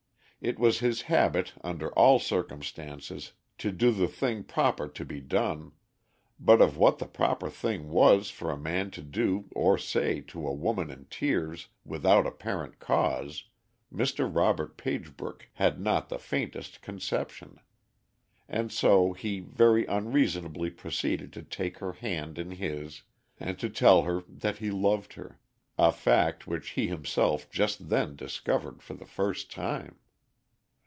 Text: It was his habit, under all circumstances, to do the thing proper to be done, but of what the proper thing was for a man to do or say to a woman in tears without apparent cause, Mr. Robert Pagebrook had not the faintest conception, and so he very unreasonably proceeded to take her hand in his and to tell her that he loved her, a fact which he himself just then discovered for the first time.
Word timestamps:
It 0.43 0.57
was 0.57 0.79
his 0.79 1.03
habit, 1.03 1.53
under 1.63 1.91
all 1.91 2.17
circumstances, 2.17 3.33
to 3.59 3.71
do 3.71 3.91
the 3.91 4.07
thing 4.07 4.43
proper 4.43 4.87
to 4.87 5.05
be 5.05 5.19
done, 5.21 5.73
but 6.39 6.63
of 6.63 6.77
what 6.77 6.97
the 6.97 7.05
proper 7.05 7.47
thing 7.47 7.89
was 7.91 8.31
for 8.31 8.49
a 8.49 8.57
man 8.57 8.89
to 8.89 9.03
do 9.03 9.45
or 9.55 9.77
say 9.77 10.19
to 10.21 10.47
a 10.47 10.51
woman 10.51 10.89
in 10.89 11.05
tears 11.11 11.67
without 11.85 12.25
apparent 12.25 12.79
cause, 12.79 13.43
Mr. 13.93 14.27
Robert 14.35 14.77
Pagebrook 14.77 15.45
had 15.53 15.79
not 15.79 16.09
the 16.09 16.17
faintest 16.17 16.81
conception, 16.81 17.59
and 18.49 18.71
so 18.71 19.13
he 19.13 19.41
very 19.41 19.85
unreasonably 19.85 20.71
proceeded 20.71 21.31
to 21.33 21.43
take 21.43 21.77
her 21.77 21.93
hand 21.93 22.39
in 22.39 22.49
his 22.49 23.03
and 23.39 23.59
to 23.59 23.69
tell 23.69 24.01
her 24.05 24.23
that 24.27 24.57
he 24.57 24.71
loved 24.71 25.13
her, 25.13 25.39
a 25.77 25.91
fact 25.91 26.47
which 26.47 26.71
he 26.71 26.87
himself 26.87 27.47
just 27.51 27.89
then 27.89 28.15
discovered 28.15 28.81
for 28.81 28.95
the 28.95 29.05
first 29.05 29.51
time. 29.51 29.99